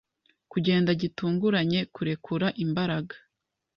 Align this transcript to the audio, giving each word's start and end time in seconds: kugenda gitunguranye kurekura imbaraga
kugenda 0.51 0.89
gitunguranye 1.01 1.79
kurekura 1.93 2.47
imbaraga 2.65 3.15